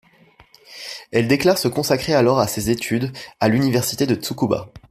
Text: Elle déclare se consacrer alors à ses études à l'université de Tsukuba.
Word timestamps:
Elle 1.11 1.27
déclare 1.27 1.59
se 1.59 1.67
consacrer 1.67 2.15
alors 2.15 2.39
à 2.39 2.47
ses 2.47 2.71
études 2.71 3.13
à 3.39 3.47
l'université 3.49 4.07
de 4.07 4.15
Tsukuba. 4.15 4.71